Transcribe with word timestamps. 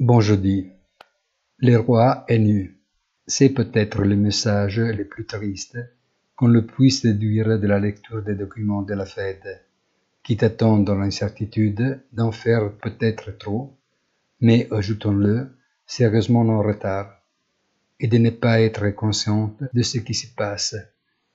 Bon 0.00 0.22
jeudi. 0.22 0.66
Le 1.58 1.76
roi 1.76 2.24
est 2.26 2.38
nu. 2.38 2.78
C'est 3.26 3.50
peut-être 3.50 4.02
le 4.02 4.16
message 4.16 4.80
le 4.80 5.04
plus 5.04 5.26
triste 5.26 5.76
qu'on 6.36 6.46
le 6.46 6.64
puisse 6.64 7.02
déduire 7.02 7.58
de 7.58 7.66
la 7.66 7.78
lecture 7.78 8.22
des 8.22 8.34
documents 8.34 8.80
de 8.80 8.94
la 8.94 9.04
Fed, 9.04 9.60
qui 10.22 10.38
t'attendent 10.38 10.86
dans 10.86 10.94
l'incertitude 10.94 12.00
d'en 12.14 12.32
faire 12.32 12.72
peut-être 12.78 13.36
trop, 13.36 13.76
mais, 14.40 14.68
ajoutons-le, 14.72 15.50
sérieusement 15.86 16.48
en 16.48 16.62
retard, 16.62 17.20
et 18.00 18.06
de 18.06 18.16
ne 18.16 18.30
pas 18.30 18.62
être 18.62 18.88
consciente 18.88 19.62
de 19.74 19.82
ce 19.82 19.98
qui 19.98 20.14
se 20.14 20.34
passe, 20.34 20.76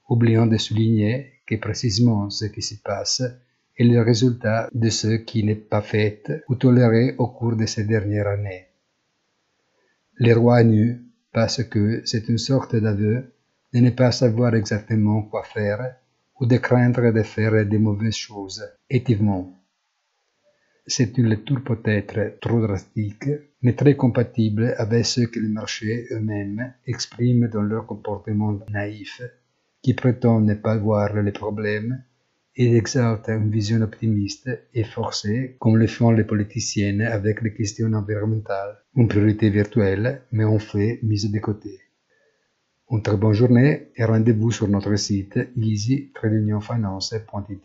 oubliant 0.10 0.48
de 0.48 0.58
souligner 0.58 1.34
que 1.46 1.54
précisément 1.54 2.32
ce 2.32 2.46
qui 2.46 2.64
se 2.64 2.82
passe 2.82 3.22
est 3.78 3.84
le 3.84 4.02
résultat 4.02 4.70
de 4.74 4.90
ce 4.90 5.16
qui 5.16 5.44
n'est 5.44 5.56
pas 5.56 5.82
fait 5.82 6.44
ou 6.48 6.56
toléré 6.56 7.16
au 7.18 7.28
cours 7.28 7.56
de 7.56 7.66
ces 7.66 7.84
dernières 7.84 8.28
années. 8.28 8.68
Les 10.18 10.34
rois 10.34 10.64
nus, 10.64 11.02
parce 11.34 11.64
que 11.64 12.02
c'est 12.06 12.30
une 12.30 12.38
sorte 12.38 12.76
d'aveu 12.76 13.34
de 13.74 13.80
ne 13.80 13.90
pas 13.90 14.12
savoir 14.12 14.56
exactement 14.56 15.24
quoi 15.24 15.44
faire 15.44 15.98
ou 16.40 16.46
de 16.46 16.58
craindre 16.58 17.12
de 17.12 17.24
faire 17.24 17.66
de 17.66 17.78
mauvaises 17.78 18.16
choses, 18.16 18.66
étivement. 18.90 19.54
C'est 20.88 21.18
une 21.18 21.28
lecture 21.28 21.64
peut-être 21.64 22.40
trop 22.40 22.62
drastique, 22.62 23.28
mais 23.62 23.74
très 23.74 23.96
compatible 23.96 24.76
avec 24.78 25.06
ce 25.06 25.22
que 25.22 25.40
les 25.40 25.50
marchés 25.50 26.08
eux-mêmes 26.12 26.74
expriment 26.86 27.50
dans 27.50 27.64
leur 27.64 27.86
comportement 27.88 28.58
naïf, 28.70 29.22
qui 29.82 29.94
prétend 29.94 30.40
ne 30.40 30.54
pas 30.54 30.78
voir 30.78 31.14
les 31.22 31.32
problèmes 31.32 32.04
il 32.58 32.76
exalte 32.76 33.28
une 33.28 33.50
vision 33.50 33.82
optimiste 33.82 34.50
et 34.74 34.86
forcée, 34.86 35.58
comme 35.60 35.78
le 35.78 35.88
font 35.88 36.12
les 36.12 36.24
politiciennes 36.24 37.02
avec 37.02 37.42
les 37.42 37.54
questions 37.54 37.92
environnementales, 37.92 38.78
une 38.96 39.10
priorité 39.10 39.50
virtuelle, 39.50 40.22
mais 40.32 40.46
en 40.46 40.60
fait 40.60 41.00
mise 41.04 41.30
de 41.30 41.40
côté. 41.40 41.82
Une 42.92 43.02
très 43.02 43.18
bonne 43.18 43.34
journée 43.34 43.88
et 43.96 44.06
rendez-vous 44.06 44.52
sur 44.52 44.70
notre 44.70 44.96
site 44.96 45.38
easy-finance.it. 45.58 47.64